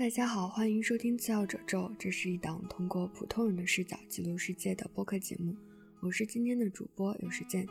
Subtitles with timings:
[0.00, 5.54] 大家好，欢迎收听次要褶皱，这是一档通过普通人的视角记录世界的播客节目。
[6.00, 7.66] 我是今天的主播有时间。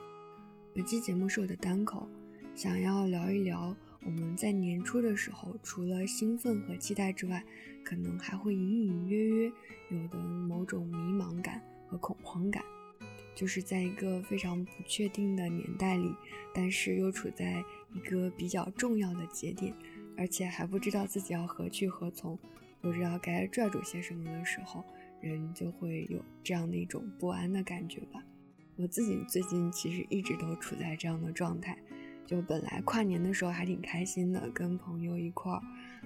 [0.75, 2.07] 本期节目是我的单口，
[2.53, 7.43] 想要聊一聊我们在年初的时候，除了兴奋和期待之外，
[7.83, 9.51] 可能还会隐隐约约
[9.89, 12.63] 有的某种迷茫感和恐慌感，
[13.33, 16.13] 就是在一个非常不确定的年代里，
[16.53, 17.63] 但是又处在
[17.95, 19.73] 一个比较重要的节点。
[20.19, 22.37] 而且还不知道自己要何去何从，
[22.81, 24.83] 不知道该拽住些什么的时候，
[25.21, 28.21] 人就会有这样的一种不安的感觉吧。
[28.75, 31.77] 我自己最近其实一直都处在这样的状态，
[32.25, 35.61] 就本来跨年的时候还挺开心的，跟朋友一块儿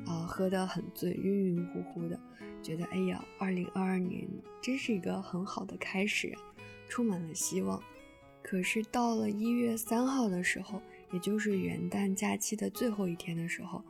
[0.05, 2.20] 啊喝得很醉，晕晕乎乎的，
[2.61, 4.27] 觉得哎呀，二零二二年
[4.61, 6.31] 真是一个很好的开始，
[6.88, 7.81] 充满了希望。
[8.44, 10.80] 可是到了一月三号的时候，
[11.11, 13.83] 也就是元旦假期的最后一天的时候。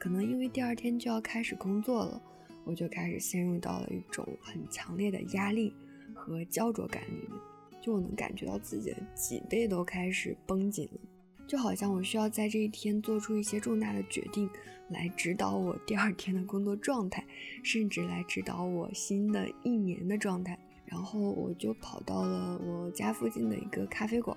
[0.00, 2.22] 可能因为第二天就要开始工作了，
[2.64, 5.74] 我就开始陷入到了一种很强烈的压力
[6.14, 7.38] 和焦灼感里面。
[7.82, 11.00] 就我能感觉到自己的脊背都开始绷紧了，
[11.46, 14.48] 就好像我需要在这一天做出一些重大的决定，
[14.88, 17.22] 来指导我第二天的工作状态，
[17.62, 20.58] 甚至来指导我新的一年的状态。
[20.86, 24.34] 然后我就跑到了我家附近的一个咖啡馆，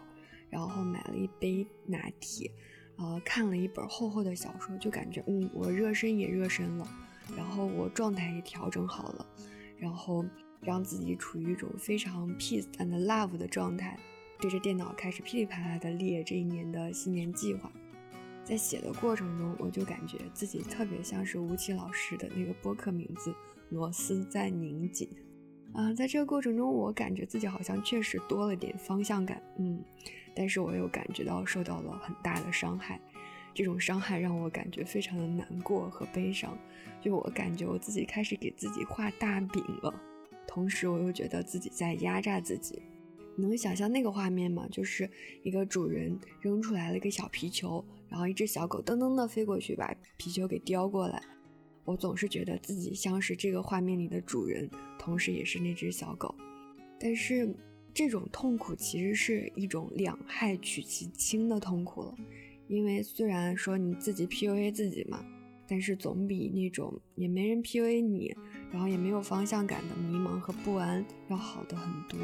[0.50, 2.52] 然后买了一杯拿铁。
[2.97, 6.88] 呃，看了一本厚厚的小说，就感觉嗯，我热身也热身了，
[7.35, 9.25] 然后我状态也调整好了，
[9.77, 10.23] 然后
[10.61, 13.97] 让自己处于一种非常 peace and love 的状态，
[14.39, 17.72] 对着电脑开始噼里啪啦的列这一年的新年计划。
[18.44, 23.33] 在写的过程中，我就感觉自己特别像是吴奇老师的那个播客名字
[23.69, 25.09] “螺丝在拧紧”。
[25.73, 29.83] 啊，在这个过程中，我感觉自己好像确实多了点方向感，嗯，
[30.35, 33.01] 但是我又感觉到受到了很大的伤害，
[33.56, 36.56] 这种伤害让我感觉非常的难过和悲伤，
[37.01, 39.94] 就我感觉我自己开始给自己画大饼了，
[40.47, 42.79] 同时我又觉得自己在压榨自己，
[43.35, 44.67] 能想象那个画面吗？
[44.72, 45.09] 就是
[45.41, 51.19] 一个主人扔出来了一个小皮球，然后一只小狗噔噔的飞过去把皮球给叼过来。
[51.85, 56.33] 我总是觉得自己像是这个画面里的主人，同时也是那只小狗。
[56.99, 57.53] 但是
[57.94, 62.16] 这种痛苦其实是一种两害取其轻的痛苦了，
[62.67, 65.23] 因为虽然说你自己 PUA 自己嘛，
[65.67, 68.33] 但是总比那种也没人 PUA 你，
[68.72, 72.19] 然后也没有方向感的迷茫和不安要好的很多。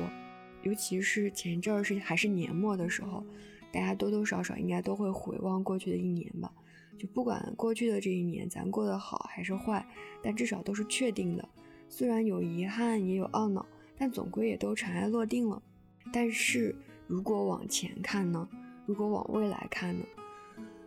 [0.63, 3.23] 尤其是前阵儿是还是年末的时候，
[3.71, 6.51] 大家多多少少应该都会回望过去的一年吧。
[6.99, 9.83] 就不管过去的这一年咱过得好还是坏，
[10.21, 11.49] 但至少都是确定的。
[11.87, 13.65] 虽然有遗憾也有懊恼，
[13.97, 15.63] 但总归也都尘埃落定了。
[16.11, 16.75] 但是
[17.07, 18.47] 如果往前看呢？
[18.85, 20.05] 如果往未来看呢？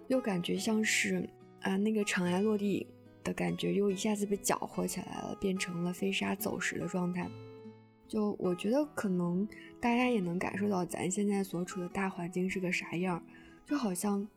[0.08, 1.28] 又感觉像是
[1.62, 2.86] 啊，那个尘埃落地
[3.24, 7.30] 的感觉又一下子被搅和起来了，变成了飞沙走石的状态。
[8.06, 9.48] 就我觉得可能
[9.80, 13.24] 大家也能感受到咱现在所处的大环境是个啥样，
[13.64, 14.28] 就好像。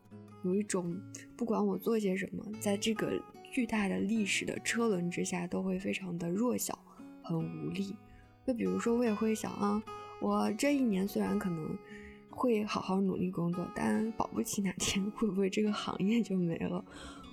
[0.44, 0.96] 有一种，
[1.36, 3.12] 不管我做些什么，在这个
[3.52, 6.78] 巨大的历史的车轮之下，都会非常的弱小，
[7.24, 7.96] 很无力。
[8.46, 9.82] 就比如说，我也会想啊，
[10.22, 11.76] 我这一年虽然可能
[12.30, 16.86] 会好好努力工作，但保不齐哪天会不会这个行业就没了，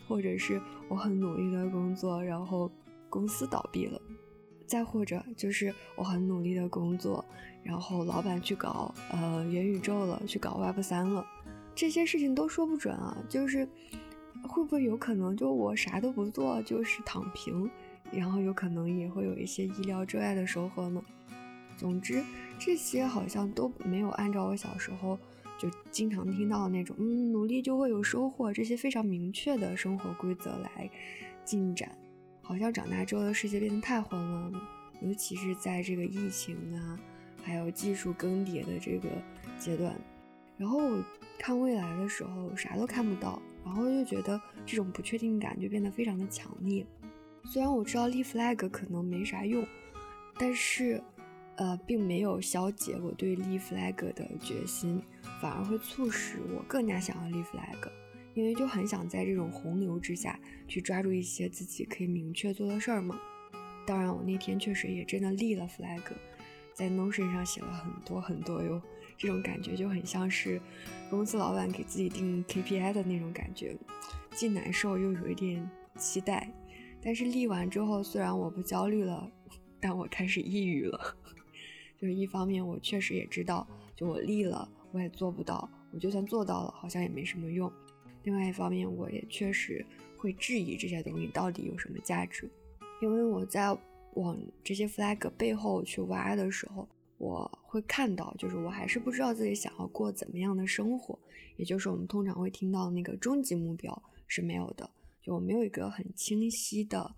[0.09, 2.71] 或者是我很努力的工作，然后
[3.11, 4.01] 公司倒闭了，
[4.67, 7.23] 再或者就是我很努力的工作，
[7.63, 11.27] 然后老板去搞呃元宇宙了，去搞 Web 三了。
[11.75, 13.67] 这些事情都说不准啊，就是
[14.43, 17.71] 会不会有可能就我啥都不做就是躺平，
[18.13, 21.03] 然后有可能也会有一些意料之外的收获呢？
[21.77, 22.23] 总之
[22.59, 25.19] 这些好像都没有按照我小时候
[25.59, 30.89] 就经常听到的那种，嗯，努力就会有收获这些非常明确的生活规则来
[31.45, 31.91] 进展。
[32.43, 34.63] 好像长大之后的世界变得太混乱了，
[35.01, 36.99] 尤其是在这个疫情啊，
[37.43, 39.09] 还有技术更迭的这个
[39.59, 39.95] 阶段。
[40.63, 41.05] 然后我
[41.41, 46.87] 看未来的时候啥都看不到，然后就觉得这种不确定感就变得非常的强烈。
[47.45, 49.67] 虽然我知道立 flag 可能没啥用，
[50.39, 51.03] 但是，
[51.57, 55.03] 呃，并没有消解我对立 flag 的决心，
[55.41, 57.91] 反而会促使我更加想要立 flag，
[58.35, 60.39] 因为就很想在这种洪流之下
[60.69, 63.19] 去抓住一些自己可以明确做的事儿嘛。
[63.85, 66.03] 当然，我那天确实也真的立了 flag。
[66.73, 68.81] 在 Notion 上写了很多很多哟，
[69.23, 70.61] 这种感觉就很像是
[71.09, 73.77] 公司老板给自己定 KPI 的那种感觉，
[74.33, 76.53] 既难受又有一点期待。
[77.01, 79.31] 但是立完之后，虽然我不焦虑了，
[79.79, 81.17] 但我开始抑郁了。
[81.97, 83.65] 就是一方面，我确实也知道，
[83.95, 87.73] 就我立了，我也做不到；我就算做到了，好像也没什么用。
[88.25, 89.87] 另外一方面，我也确实
[90.19, 92.51] 会质疑这些东西到底有什么价值。
[93.01, 93.73] 因为我在
[94.15, 96.89] 往这些 flag 背后去挖的时候，
[97.23, 101.17] 我会看到，就是我还是不知道自己想要过怎么样的生活，
[101.57, 104.91] 也就是我们通常会听到那个终极目标是没有的，
[105.23, 107.15] 就我没有一个很清晰的，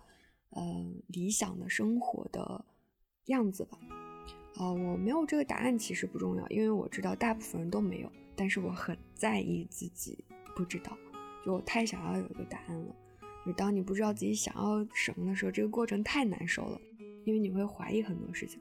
[0.50, 0.62] 呃，
[1.06, 2.62] 理想的生活的
[3.28, 3.78] 样子吧。
[4.56, 10.22] 啊，我没有这个答案其实不重要，因为我知道大部分人都没有，但是我很在意自己
[10.54, 10.94] 不知道，
[11.46, 12.94] 就我太想要有一个答案了。
[13.46, 16.78] 就当你不知道自己想要什么的时候，这个过程太难受了，
[17.24, 18.60] 因为你会怀疑很多事情，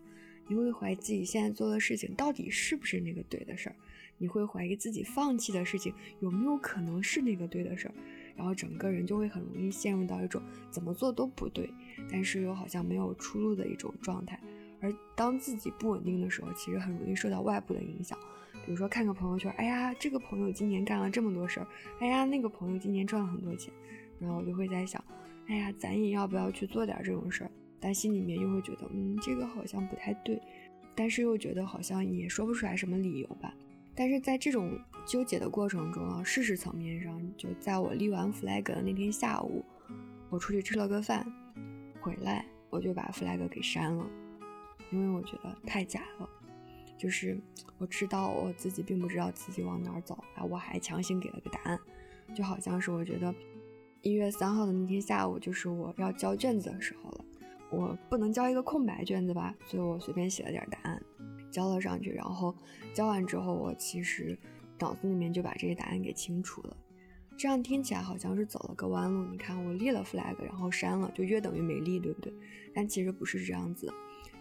[0.53, 3.75] 你会怀疑自己现在做的事情到底是不是那个对的事儿，
[4.19, 7.93] 你会怀疑自己放弃的事情有没有可能是那个对的事儿，
[8.35, 10.39] 然后整个人就会很容易陷入到一种
[10.69, 11.67] 怎么做都不对，
[12.11, 14.39] 但是又好像没有出路的一种状态。
[14.79, 18.15] 而当自己不稳定的时候，其实很容易受到外部的影响，
[18.63, 21.67] 比如说看个朋友圈，哎呀，这个朋友今年干了这么多事儿，
[21.99, 23.73] 哎呀，那个朋友今年赚了很多钱。
[24.19, 25.03] 然后我就会在想，
[25.47, 27.51] 哎呀，咱也要不要去做点这种事儿？
[27.83, 30.41] 但心里面又会觉得，嗯，这个好像不太对，
[30.95, 33.53] 但是又觉得好像也说不出来什么理由吧。
[33.93, 39.65] 但是在这种纠结的过程中啊，事实层面上，就在我立完 flag 的那天下午，
[40.29, 41.29] 我出去吃了个饭，
[41.99, 44.09] 回来我就把 flag 给删了，
[44.89, 46.29] 因为我觉得太假了。
[46.97, 47.37] 就是
[47.77, 51.77] 我知道我自己并不知道自己往哪儿走啊，我还强行给了个答案，
[52.33, 53.35] 就好像是我觉得。
[54.01, 57.25] 一月三号的那天下午，就是我要交卷子的时候了。
[57.73, 61.01] 我不能交一个空白卷子吧，所以我随便写了点答案，
[61.51, 62.11] 交了上去。
[62.11, 62.55] 然后
[62.93, 64.37] 交完之后，我其实
[64.79, 66.77] 脑子里面就把这些答案给清除了。
[67.35, 69.25] 这样听起来好像是走了个弯路。
[69.25, 72.31] 你看，我立了 flag，然后删了，就约等于没立，对不对？
[72.75, 73.91] 但其实不是这样子。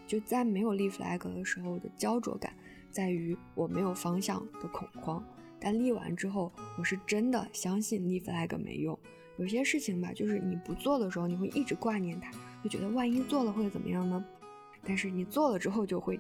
[0.06, 2.52] 就在没有立 flag 的时候我的焦灼感，
[2.90, 5.25] 在于我没有方向的恐慌。
[5.58, 8.99] 但立完之后，我是真的相信立 flag 没用。
[9.38, 12.31] 有些事情吧，就是你不做的时候，你会一直挂念它，
[12.62, 14.25] 就觉得万一做了会怎么样呢？
[14.84, 16.19] 但是你做了之后就会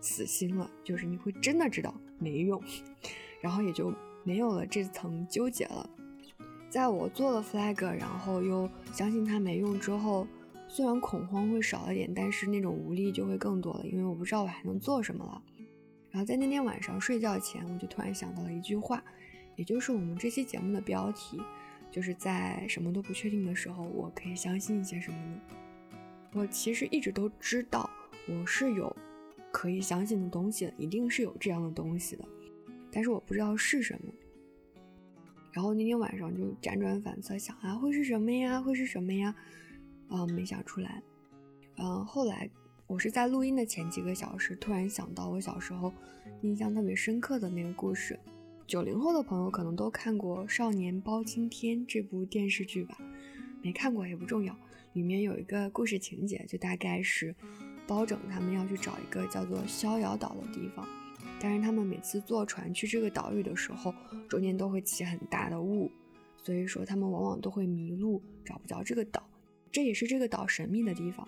[0.00, 2.62] 死心了，就是你会真的知道没用，
[3.40, 3.94] 然后也就
[4.24, 5.88] 没有了这层纠结了。
[6.68, 10.26] 在我做了 flag，然后又相信它没用之后，
[10.68, 15.42] 虽然恐慌会少了点，但是那种无力就会更多了，因为我不知道我还能做什么了。
[16.10, 19.02] 然后在那天晚上睡觉前，我就突然想到了一句话，
[19.56, 21.40] 也就是我们这期节目的标题。
[21.90, 25.40] 就是在什么都不确定的时候，我可以相信一些什么呢？
[26.32, 27.90] 我其实一直都知道
[28.28, 28.94] 我是有
[29.50, 32.24] 可以相信的东西的，一定是有这样的东西的，
[32.92, 34.12] 但是我不知道是什么。
[35.52, 38.60] 然后那天晚上就辗转反侧想啊，会是什么呀？
[38.62, 39.34] 会是什么呀？
[40.08, 41.02] 啊，没想出来。
[41.78, 42.48] 嗯，后来
[42.86, 45.92] 我是在录音的前几个小时突然想到我小时候
[46.42, 48.16] 印象特别深刻的那个故事。
[48.70, 52.96] 九零后的朋友可能都看过《少年包青天》这部电视剧吧，
[53.60, 54.56] 没看过也不重要。
[54.92, 57.34] 里面有一个故事情节，就大概是
[57.84, 60.86] 包拯他们要去找一个叫做逍遥岛的地方，
[61.40, 63.92] 但是他们每次坐船去这个岛屿的时候，
[64.28, 65.90] 中间都会起很大的雾，
[66.36, 69.28] 所以说他们往往都会迷路，找不着这个岛。
[69.72, 71.26] 这也是这个岛神秘的地方。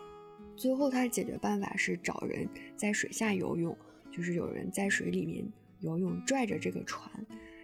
[0.56, 3.76] 最后他的解决办法是找人在水下游泳，
[4.12, 5.44] 就是有人在水里面。
[5.82, 7.10] 游泳拽着这个船，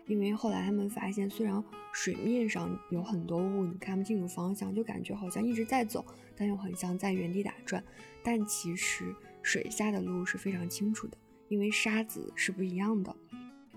[0.06, 6.04] 因为后来他们发现，虽然水面上有很多雾，你看不清楚方向，就感觉好像一直在走，
[6.36, 7.82] 但又很像在原地打转。
[8.22, 11.16] 但其实水下的路是非常清楚的，
[11.48, 13.14] 因为沙子是不一样的。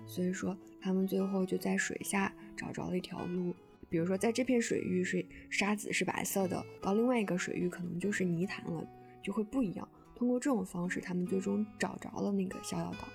[0.06, 3.54] 所以说，他们最后就在水下找着了一条路。
[3.88, 8.86] 比如说，在这片水域，水沙子是白色的，到另外一个水域可能就是泥潭了，
[9.22, 9.88] 就会不一样。
[10.16, 13.06] 通过这种方式，他们最终找着了那个逍遥岛。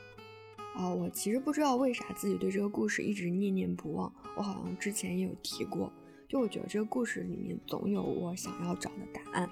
[0.78, 4.14] 啊，我其实不知道为啥自己对这个故事一直念念不忘。
[4.36, 5.92] 我好像之前也有提过，
[6.30, 9.50] 就我觉得这个故事里面总有我想要找的答案。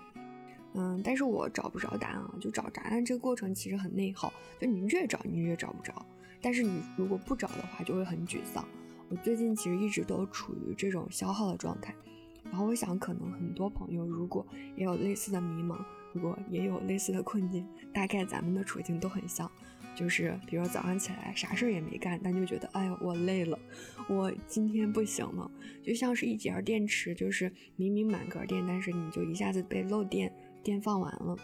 [0.76, 6.06] 嗯，但是我找不着答案啊，就找答案这个过程其实很内耗，就你越找你越找不着。
[6.42, 8.64] 但是你如果不找的话，就会很沮丧。
[9.10, 11.96] 我最近其实一直都处于这种消耗的状态。
[12.44, 15.84] 然后我想，可能很多朋友如果也有类似的迷茫，
[16.16, 19.52] 如果也有类似的困境，大概咱们的处境都很像。
[19.94, 23.60] 就是，比如早上起来啥事儿也没干，但就觉得，哎呦，我累了，
[24.08, 25.50] 我今天不行了，
[25.84, 31.38] 就像是一节电池，就是明明满格电，但是你就一下子被漏电，电放完了。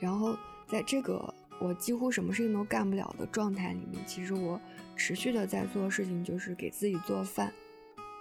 [0.00, 4.60] 然后在这个我几乎什么事情都干不了的状态里面，其实我
[4.94, 7.52] 持续的在做事情，就是给自己做饭。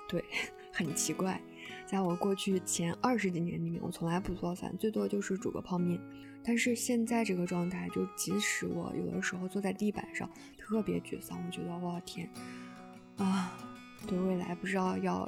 [0.09, 0.23] 对，
[0.73, 1.39] 很奇怪，
[1.89, 5.97] 在我过去前二十几年里面，我从来不做饭，最多就是煮个泡面。
[6.43, 12.29] 但是现在这个状态，就即使我有的时候坐在地板上特别沮丧，我觉得我天
[13.17, 13.57] 啊，
[14.05, 15.27] 对未来不知道要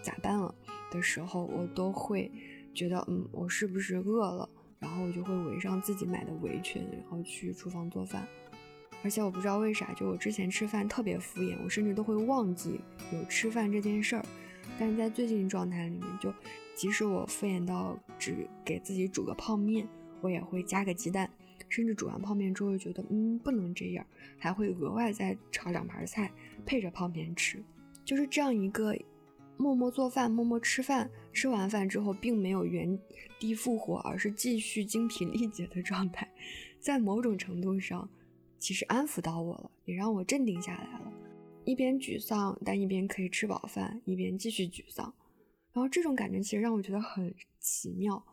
[0.00, 0.54] 咋办了
[0.90, 2.30] 的时候，我都会
[2.72, 4.48] 觉得嗯，我是不是饿了？
[4.78, 8.26] 然后我就会围上自己买的围裙，然后去厨房做饭。
[9.04, 12.80] 而且我不知道为啥，就我之前吃饭特别敷衍，我甚至都会忘记
[13.12, 14.24] 有吃饭这件事儿。
[14.78, 16.32] 但是在最近状态里面，就
[16.74, 19.86] 即使我敷衍到只给自己煮个泡面，
[20.20, 21.30] 我也会加个鸡蛋，
[21.68, 24.06] 甚至煮完泡面之后觉得嗯不能这样，
[24.38, 26.30] 还会额外再炒两盘菜
[26.64, 27.62] 配着泡面吃。
[28.04, 28.96] 就是这样一个
[29.56, 32.98] 默默做饭、默默吃饭，吃完饭之后并没有原
[33.38, 36.28] 地复活，而是继续精疲力竭的状态，
[36.78, 38.08] 在某种程度上。
[38.58, 41.12] 其实安抚到我了，也让我镇定下来了。
[41.66, 45.12] 一边沮丧，但一边可以吃饱饭，一边继续沮丧。
[45.72, 48.24] 然后这种感觉其实让我觉得很奇妙。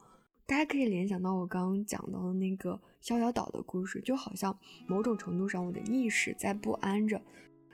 [0.46, 7.20] 大家可以联想到我刚刚讲到的那个逍遥岛的故事，就好像某种程度上我的意识在不安着，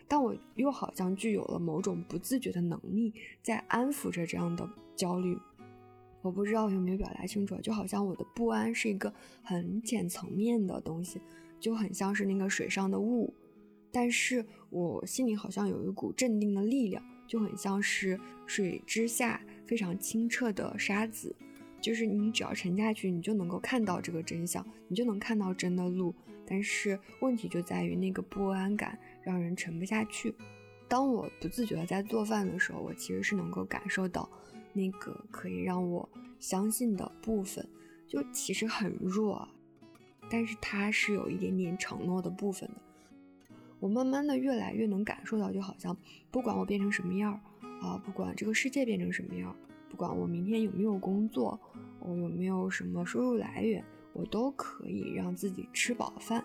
[0.07, 3.13] 但我又好像具有了某种不自觉的能力，
[3.43, 5.37] 在安抚着这样的焦虑。
[6.21, 9.13] 我不知道有没有表达清楚，就好像我的不安是一个
[9.43, 11.19] 很浅层面的东西。
[11.59, 13.33] 就很像是那个水上的雾，
[13.91, 21.35] 但是我心里好像有一股镇定的力量，就很像是水之下非常清澈的沙子，
[21.81, 26.13] 就是你只要沉下去，你就能够看到这个真相，你就能看到真的路。
[26.45, 30.33] 但是问题就在于那个不安感让人沉不下去。
[30.87, 34.27] 当我不自觉的在做饭的时候，我其实是能够感受到
[34.73, 37.63] 那个可以让我相信的部分，
[38.07, 39.47] 就其实很弱。
[40.31, 42.81] 但是它是有一点点承诺的部分的，
[43.79, 45.95] 我慢慢的越来越能感受到，就好像
[46.29, 47.39] 不管我变成什么样儿
[47.81, 49.55] 啊，不管这个世界变成什么样儿，
[49.89, 51.59] 不管我明天有没有工作，
[51.99, 53.83] 我有没有什么收入来源，
[54.13, 56.43] 我都可以让自己吃饱饭。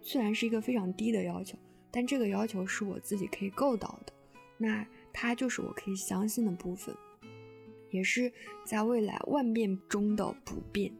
[0.00, 1.58] 虽然是一个非常低的要求，
[1.90, 4.12] 但这个要求是我自己可以够到的，
[4.56, 6.94] 那它就是我可以相信的部分，
[7.90, 8.32] 也是
[8.64, 10.92] 在未来万变中的不变。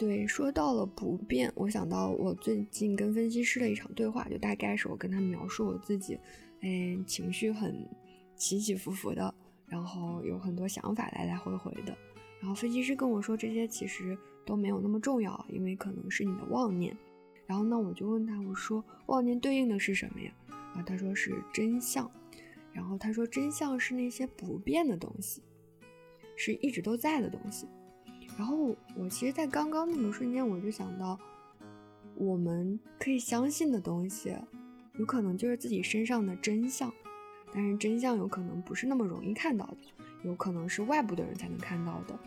[0.00, 6.18] 对，说到了不变，我想到我最近跟分析师的一场对话，就大概是我跟他描述我自己，
[6.62, 7.86] 哎，情绪很
[8.34, 9.34] 起起伏伏的，
[9.66, 11.94] 然后有很多想法来来回回的，
[12.40, 14.16] 然后分析师跟我说这些其实
[14.46, 16.96] 都没有那么重要，因为可能是你的妄念。
[17.46, 20.32] 然后呢，我就问他，我说妄念对应的是什么呀？
[20.74, 22.10] 啊，他说是真相。
[22.72, 25.42] 然后他说真相是那些不变的东西，
[26.36, 27.66] 是一直都在的东西。
[28.40, 31.20] 然后我其实，在刚刚那个瞬间，我就想到，
[32.14, 34.34] 我们可以相信的东西，
[34.94, 36.90] 有可能就是自己身上的真相，
[37.52, 39.76] 但是真相有可能不是那么容易看到的，
[40.22, 42.18] 有可能是外部的人才能看到的，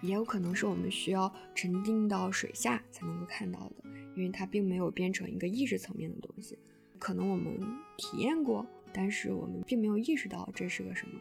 [0.00, 6.58] 也有可能是我们需要沉浸到水下才能够看到的，因为它并没有变成一个意识层面的东西，
[6.98, 7.60] 可能我们
[7.98, 11.20] 体验过，但是我们并没有意识到这是个什么。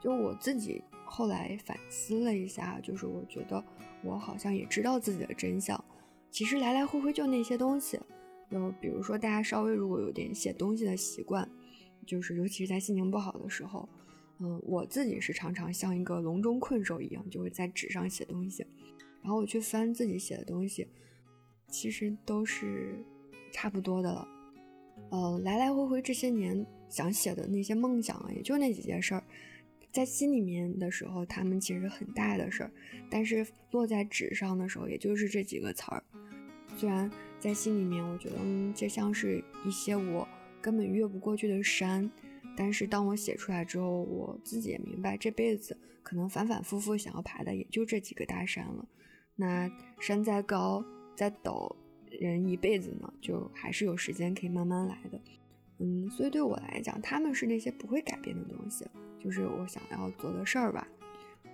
[0.00, 0.82] 就我自己
[1.14, 3.62] 后来反思了一下，就是我觉得
[4.02, 5.84] 我好像也知道自己的真相，
[6.30, 8.00] 其实来来回回就那些东西。
[8.50, 11.46] 就比如说大家稍微如果有点写东西的习惯，
[12.06, 13.86] 就是尤其是在心情不好的时候，
[14.38, 18.66] 嗯，我自己是常常像一个笼中困兽一样，就会在纸上写东西，
[19.20, 20.88] 然后我去翻自己写的东西，
[21.68, 23.04] 其实都是
[23.52, 24.26] 差不多的了。
[25.10, 29.22] 呃，来来回回这些年想写的那些梦想啊，也就那几件事儿。
[29.92, 32.72] 在心里面的时候，他们其实很大的事儿，
[33.10, 36.02] 但是落在纸上的时候，也就是这几个词儿。
[36.76, 40.26] 虽然在心里面，我觉得嗯，这像是一些我
[40.62, 42.10] 根本越不过去的山，
[42.56, 48.88] 但是当我写出来之后，我自己也明白，这辈子可能反反复复想要爬的也就这几个大山了。
[49.36, 49.70] 那
[50.00, 50.82] 山再高
[51.14, 51.76] 再陡，
[52.10, 55.20] 人一辈子呢，就还是有时间可以慢慢来的。
[55.80, 58.86] 嗯，所以对我来讲，他们是那些不会改变的东西。
[59.22, 60.88] 就是我想要做的事儿吧，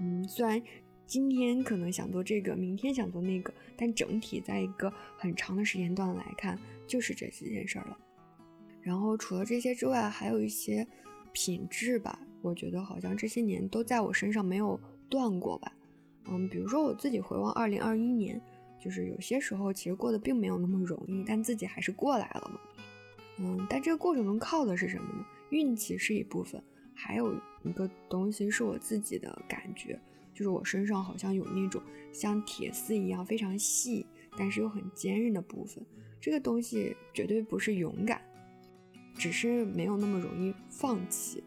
[0.01, 0.63] 嗯，虽然
[1.05, 7.99] 今天可能想做这个，明天想做那个，但整体在一个很长的时间段来看，就是这几件事儿了。
[8.81, 10.87] 然后除了这些之外，还有一些
[11.33, 15.71] 品质吧，我觉得好像这些年都在我身上没有断过吧。
[16.31, 18.41] 嗯，比如说我自己回望二零二一年，
[18.83, 22.61] 就是有些时候其实过得并没有那么容易，但自己还是过来了嘛。
[23.41, 25.27] 嗯，但这个过程中靠的是什么呢？
[25.51, 26.63] 运气是一部分。
[27.01, 30.01] 还有一个东西是我自己的感觉，
[30.35, 35.85] 就是我身上好像有那种像铁丝一样非常细，但是又很坚韧的部分。
[36.21, 38.21] 这个东西绝对不是勇敢，
[39.15, 41.43] 只是没有那么容易放弃。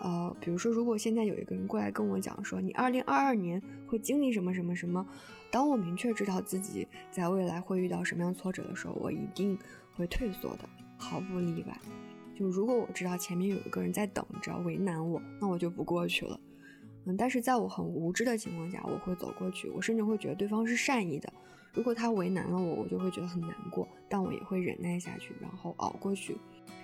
[0.00, 5.06] 呃，比如说，如果现在有一个人过来跟我讲说，你二零二二年会经历什么什么什么，
[5.48, 9.56] 当我明确知道自己在未来会遇到什么样挫折的时候，我一定
[9.94, 10.68] 会退缩的，
[10.98, 11.78] 毫不例外。
[12.42, 16.40] 就如果我知道前面有一个人在等着为难我，那我就不过去了。
[17.04, 21.32] 嗯，但是在我很无知的情况下，我会走过去，我甚至会觉得对方是善意的。
[21.72, 26.36] 如果他为难了我，我就会觉得很难过，但我也会忍耐下去，然后熬过去。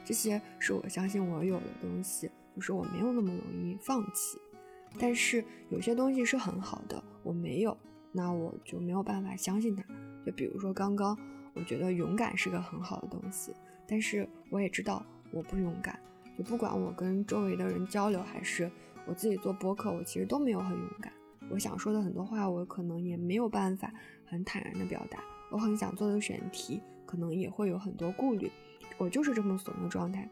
[0.05, 4.39] 这些是我相信我有的东西，就是我没有那么容易放弃。
[4.97, 7.77] 但是有些东西是很好的，我没有，
[8.13, 9.83] 那我就没有办法相信它。
[10.25, 11.19] 就比如说刚刚，
[11.53, 13.53] 我觉得勇敢是个很好的东西，
[13.89, 15.99] 但是我也知道我不勇敢。
[16.37, 18.71] 就不管我跟周围的人交流，还是
[19.07, 21.13] 我自己做播客，我其实都没有很勇敢。
[21.51, 23.93] 我想说的很多话，我可能也没有办法
[24.27, 25.19] 很坦然的表达。
[25.51, 28.51] 我很想做的选题，可能也会有很多顾虑。
[28.99, 30.29] 我就是这么怂的状态。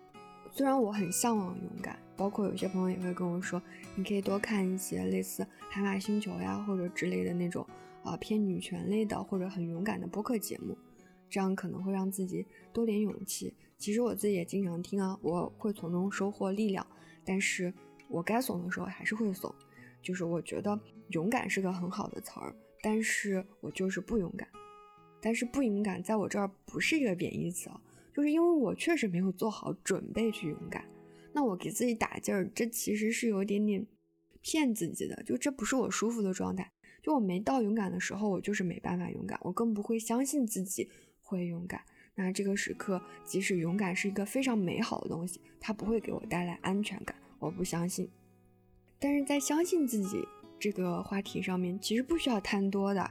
[0.53, 3.61] 虽然我很向往勇敢，包括有些朋友也会跟我说，
[3.95, 7.67] 你可以多看一些类似《海马星球》呀或者之类的那种
[8.03, 10.77] 啊偏女权类的或者很勇敢的播客节目，
[11.29, 13.55] 这样可能会让自己多点勇气。
[13.87, 16.85] 其实我自己也经常听啊，我会从中收获力量。
[17.25, 17.73] 但是
[18.09, 19.55] 我该怂的时候还是会怂，
[20.03, 20.77] 就是我觉得
[21.11, 22.53] 勇敢是个很好的词儿，
[22.83, 24.49] 但是我就是不勇敢。
[25.23, 27.81] 但是不勇敢在我这儿不是一个贬义词啊。
[28.13, 30.85] 就是因为我确实没有做好准备去勇敢，
[31.33, 33.87] 那我给自己打劲儿，这其实是有一点点
[34.43, 36.73] 骗自己的，就这不是我舒服的状态。
[37.05, 40.91] 就我没到勇敢的时候，我就是没办法勇敢，我更不会相信自己
[41.23, 41.81] 会勇敢。
[42.19, 48.09] 那这个时刻，即使勇敢是一个非常美好的东西，它不会给我带来安全感，我不相信。
[48.99, 50.27] 但是在相信自己
[50.59, 53.11] 这个话题上面，其实不需要贪多的，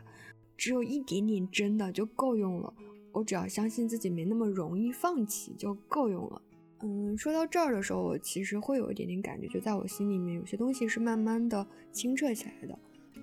[0.58, 2.74] 只有一点点真的就够用了。
[3.12, 6.42] 我只要相信自己没那么容易放弃就够用了。
[6.82, 12.78] 嗯，说到这儿的时候，我其实会有一点点感觉，就在我心里面，有些东西是慢慢的清澈起来的。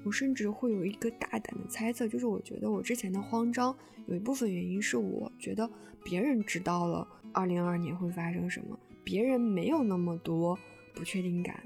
[0.04, 5.70] 我甚至会有一个大胆的猜测，就是我觉得我之前的慌张，有一部分原因是我觉得
[6.02, 10.58] 别人知道了二零二二年会发生什么，别人没有那么多
[10.94, 11.62] 不确定感，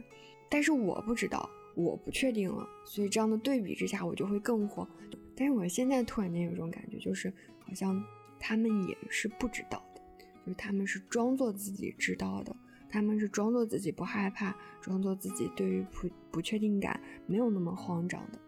[0.48, 4.88] 但是我不知道，我不确定了，所以这样的对比之下，我就会更慌。
[5.34, 8.02] 但是我现在突然间有种感觉，就是好像。
[8.38, 10.02] 他们也是不知道的，
[10.44, 12.54] 就是他们是装作自己知道的，
[12.88, 18.38] 他们是装作自己不害怕，装作自己对于不不确定感没有那么慌张的。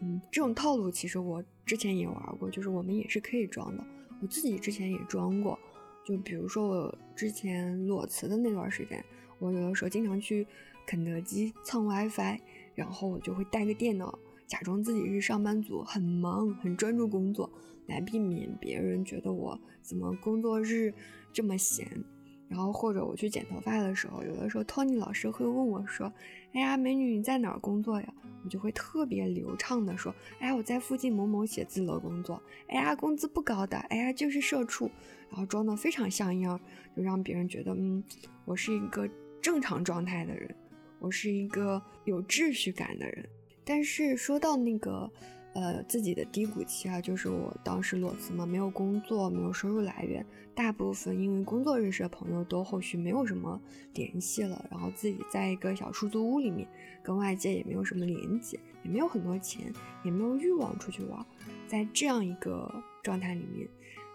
[0.00, 3.84] 嗯，这种套路其实我之前也玩过，就是我们也是可以装的，
[4.20, 5.58] 我自己之前也装过。
[6.04, 9.04] 就比如说我之前裸辞的那段时间，
[9.38, 10.46] 我有的时候经常去
[10.86, 12.38] 肯德基蹭 WiFi，
[12.74, 14.18] 然后我就会带个电脑。
[14.46, 17.50] 假装自己是上班族，很忙，很专注工作，
[17.86, 20.94] 来避免别人觉得我怎么工作日
[21.32, 22.04] 这么闲。
[22.48, 26.12] 然后或者我去剪头发的时候，有的时候 Tony 老师会问我说
[26.54, 33.76] ：“哎呀，美女你在哪儿工作呀？”我就会特别流畅的说：“哎呀，我在附近某某写字楼工作。”哎呀，工资不高的。
[33.88, 34.90] 哎呀，就是社畜。
[35.28, 36.58] 然后装的非常像样，
[36.96, 38.02] 就让别人觉得，嗯，
[38.44, 39.08] 我是一个
[39.42, 40.54] 正常状态的人，
[41.00, 43.28] 我是一个有秩序感的人。
[43.64, 45.10] 但是说到那个，
[45.56, 50.22] 呃，自己的低谷期啊，就是我当时裸辞嘛，没有工作，没有收入来源，
[50.54, 53.58] 大部分因为工作认识的朋友都后续没有什么
[53.94, 56.68] 联系了，然后自己在一个小出租屋里面，
[57.02, 59.72] 跟外界也没有什么连接，也没有很多钱，
[60.04, 61.24] 也没有欲望出去玩，
[61.66, 62.70] 在这样一个
[63.02, 63.66] 状态里面，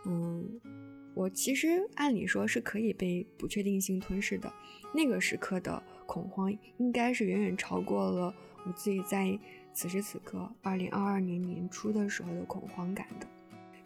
[0.06, 0.62] 嗯，
[1.16, 4.54] 我其实按理说是可以被不确定性吞噬的，
[4.94, 8.32] 那个时刻的恐慌应该是远远超过了。
[8.64, 9.40] 我自己在
[9.74, 13.28] 此时此刻，二零二二年年初的时候的恐慌感的，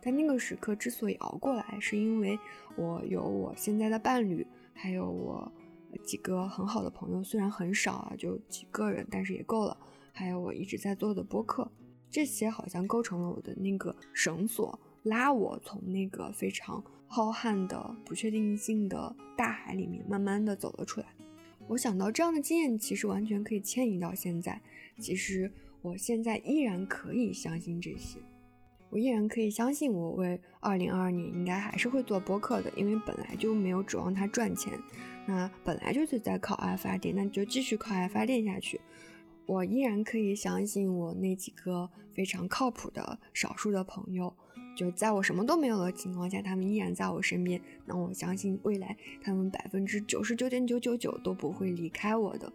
[0.02, 2.38] 但那个时刻之所以熬过来，是因为
[2.76, 5.52] 我有我现在的伴侣，还有我
[6.04, 9.78] 几个很好的朋友，虽然很少啊，就几个人，但是也够了。
[10.12, 11.70] 还有我一直在做的播客，
[12.10, 21.08] 这些好像构成了我的那个绳索，拉我从那个非常浩瀚的不确定性的大海里面慢慢的走了出来。
[21.68, 24.62] 我想到这样的经验，其实完全可以迁移到现在。
[25.00, 25.52] 其实
[25.86, 28.18] 我现在依然可以相信这些，
[28.90, 34.74] 我依然可以相信我为二零二二年应该还是会做播客的，因为本来就没有指望它赚钱，
[35.28, 38.82] 那本来就是在靠爱发电，那就继续靠爱发电下去。
[39.46, 44.34] 我依然可以相信我那几个非常靠谱的少数的朋友。
[44.76, 47.62] 就在我什么都没有的情况下，他们依然在我身边。
[47.86, 52.52] 那我相信未来他们百分之九十九点九九九都不会离开我的。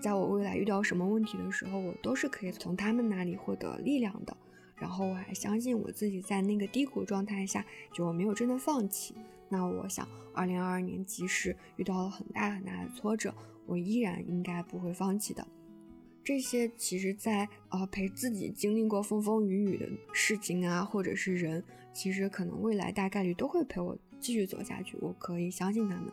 [0.00, 4.36] 在我未来遇到什么问题的时候，我都是可以从他们那里获得力量的。
[4.76, 9.14] 然后我还相信我自己在那个低谷状态下，就没有真的放弃。
[9.48, 13.34] 那我想，二零二二年即使遇到了很大很大的挫折，
[13.66, 15.46] 我依然应该不会放弃的。
[16.24, 24.96] 这些其实，在呃陪自己经历过风风雨雨的事情啊，或者是人，其实可能未来大概率都会陪我继续走下去。
[25.00, 26.10] 我可以相信他们。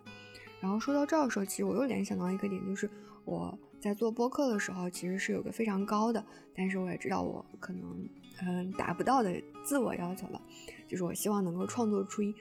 [0.59, 2.89] 然后说到这儿的时候，其实我又联想到一个点，就是
[3.25, 8.09] 我在做播客的时候，其实是有个非常高的，但是我也知道我可能
[8.41, 10.41] 嗯达不到的自我要求了，
[10.87, 12.33] 就是我希望能够创作出一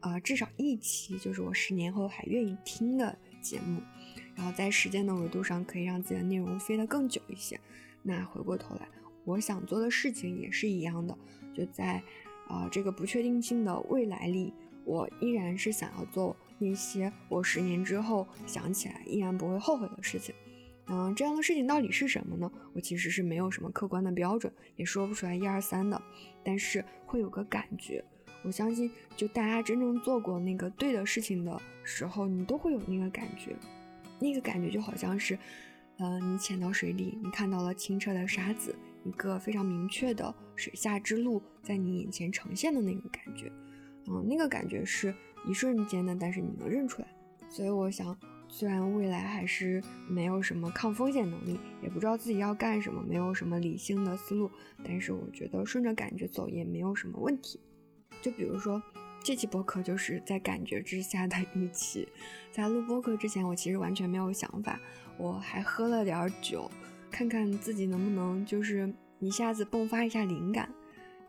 [0.00, 3.82] 啊至少一期，就是我十年后还愿意听的节目，
[4.34, 7.60] 然后在时间的维度上可以让自己的内容飞得更久一些。
[8.02, 8.88] 那回过头来，
[9.24, 11.18] 我想做的事情也是一样的，
[11.52, 12.02] 就在
[12.46, 20.32] 啊这个不确定性的未来里，我依然是想要做那些我十年之后想起来依然不会后悔的事情。
[20.88, 22.48] 嗯，这样的事情到底是什么呢？
[22.72, 26.00] 我其实是没有什么客观的标准，也说不出来一二三的，
[26.44, 28.04] 但是会有个感觉。
[28.44, 33.56] 我相信，就大家真正做过那个对的事情的时候，你都会有那个感觉。
[34.20, 35.36] 那个感觉就好像是，
[35.98, 38.72] 呃，你潜到水里，你看到了清澈的沙子，
[39.02, 43.50] 一个非常明确的水下之路在你眼前呈现的那个感觉。
[44.06, 45.12] 嗯，那个感觉是
[45.44, 47.08] 一瞬间的，但是你能认出来。
[47.48, 48.16] 所以我想。
[48.48, 54.50] 虽然未来还是没有什么抗风险能力，也不知道自己要干什么，没有什么理性的思路，
[54.82, 57.60] 但是我觉得顺着感觉走也没有什么问题。
[58.22, 58.82] 就比如说
[59.22, 62.08] 这期播客就是在感觉之下的预期，
[62.50, 64.80] 在录播客之前，我其实完全没有想法，
[65.18, 66.70] 我还喝了点酒，
[67.10, 70.72] 看看自己能不能就是一下子迸发一下灵感。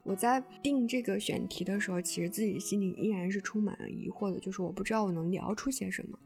[0.03, 6.17] 我在定这个选题的时候，其实自己心里依然是充满了疑惑的，就是我不知道我能聊出些什么。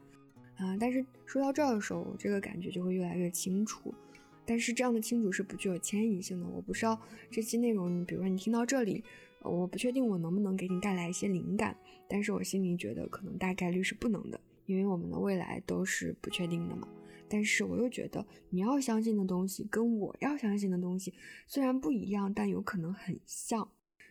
[0.62, 3.92] 啊，但是说到这儿的时候，这个感觉就会越来越清楚。
[4.44, 6.46] 但是这样的清楚是不具有迁移性的。
[6.46, 9.02] 我不知道这期内容，你比如说你听到这里，
[9.40, 11.76] 我不确定我能不能给你带来一些灵感。
[12.08, 16.86] 但是我心里觉得可能大概率是不能的，因为我们的未来都是不确定的嘛。
[17.28, 21.12] 但是我又觉得你要相信的东西跟我要相信的东西
[21.48, 23.68] 虽然不一样，但有可能很像。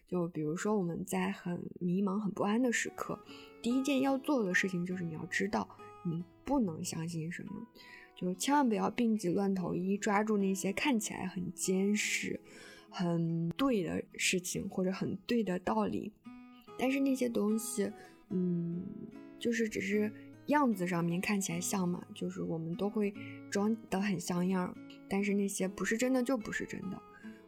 [0.07, 3.17] 就比如说我们在很迷茫、很不安的时刻，
[3.61, 5.65] 第一件要做的事情就是你要知道。
[6.03, 7.65] 你不能相信什么，
[8.13, 12.37] 就千万不要病急乱投医，抓住那些看起来很坚实、
[12.89, 16.11] 很对的事情或者很对的道理。
[16.77, 17.89] 但是那些东西，
[18.31, 18.83] 嗯，
[19.39, 20.11] 就是只是
[20.47, 23.13] 样子上面看起来像嘛，就是我们都会
[23.49, 24.75] 装得很像样。
[25.07, 27.01] 但是那些不是真的就不是真的，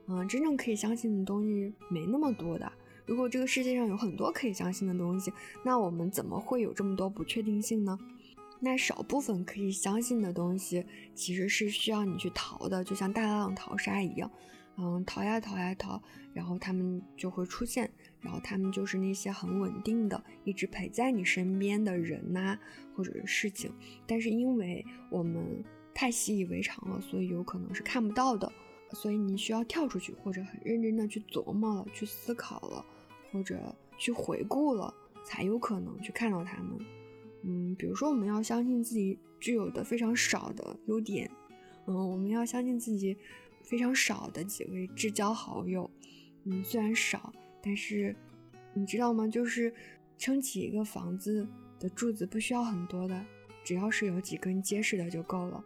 [0.08, 2.72] 嗯，真正可以相信的东西没那么多的。
[3.06, 5.30] 如果这个世界上有很多可以相信的东西，
[5.66, 8.00] 那我们怎么会有这么多不确定性呢？
[8.64, 14.32] 那少部分可以相信的东西，其实是需要你去逃的，就像大浪淘沙一样，
[14.78, 16.02] 嗯，逃呀逃呀逃，
[16.34, 22.58] 然后他们就会出现，然后他们就是那些很稳定的，一直陪在你身边的人呐，
[22.96, 23.70] 或者是事情。
[24.08, 25.62] 但是因为我们
[25.94, 28.50] 太习以为常了，所以有可能是看不到的，
[28.94, 32.86] 所以你需要跳出去，或者很认真的去琢磨了，去思考了，
[33.30, 34.94] 或者去回顾了，
[35.26, 36.80] 才有可能去看到他们。
[37.44, 41.30] 嗯，比如说我们要相信自己具有的非常少的优点，
[41.86, 43.18] 嗯，我们要相信自己
[43.62, 45.90] 非常少的几位至交好友，
[46.46, 48.16] 嗯，虽然少，但是
[48.74, 49.28] 你知道吗？
[49.28, 49.74] 就是
[50.18, 51.46] 撑起一个房子
[51.80, 53.26] 的柱子不需要很多的，
[53.64, 55.64] 只要是有几根结实的就够了。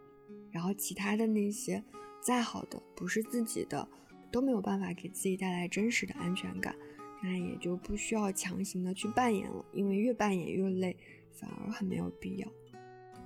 [0.50, 1.84] 然后其他的那些
[2.20, 3.88] 再好的不是自己的，
[4.32, 6.76] 都没有办法给自己带来真实的安全感，
[7.22, 10.98] 那也就不需要强行的去扮演了，因为越扮演越累。
[11.39, 12.47] 反而很没有必要，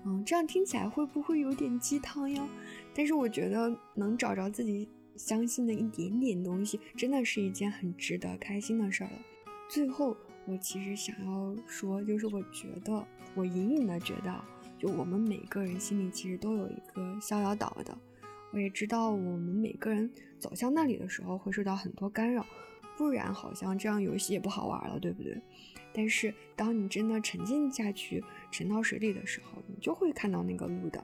[0.06, 2.48] 嗯，这样听起来会不会有点鸡汤呀？
[2.94, 9.20] 但是我觉得能找着自己相信的一点点东西，真的是一件很值得开心的事儿了。
[9.70, 14.44] 最后，我其实想要说，就是我觉得，我隐隐的觉得，
[14.78, 17.98] 就我们每个人心里其实都有一个逍遥岛的。
[18.52, 22.46] 我也知道，我们每个人走向那里的时候会受到很多干扰，
[22.98, 25.42] 不然好像这样游戏也不好玩了，对不对？
[25.94, 31.04] 但是，当你真的沉浸下去、沉到水里的时候，你就会看到那个路的。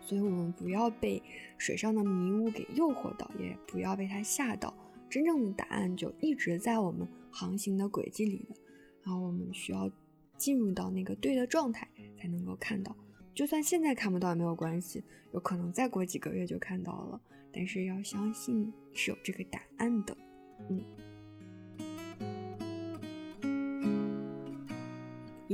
[0.00, 1.22] 所以，我们不要被
[1.58, 4.72] 水上的迷雾给诱惑到，也不要被它吓到。
[5.10, 8.56] 真正的答案就一直在我们航行的轨迹里的。
[9.02, 9.90] 然后，我们需要
[10.38, 11.86] 进入到那个对的状态，
[12.18, 12.96] 才能够看到。
[13.34, 17.20] 就算现在看不到也没有关系，有可能再过几个月就看到了。
[17.52, 20.16] 但是要相信是有这个答案的。
[20.70, 20.82] 嗯。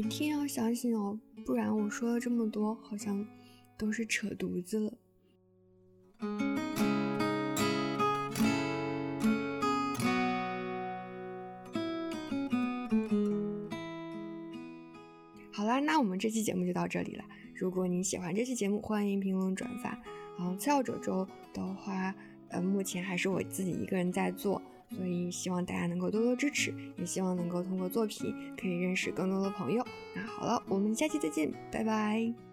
[0.01, 3.23] 一定要相信哦，不然我说了这么多，好像
[3.77, 4.95] 都是扯犊子了。
[15.53, 17.25] 好啦，那我们这期节目就到这里了。
[17.55, 20.03] 如果你喜欢这期节目，欢迎评论转发。
[20.39, 22.15] 嗯，次要褶皱的话，
[22.49, 24.63] 呃，目前还是我自己一个人在做。
[24.97, 29.85] 所以希望大家能够多多支持，也希望能够通过作品可以认识更多的朋友。
[30.15, 32.50] 那好了，我们下期再见，拜拜。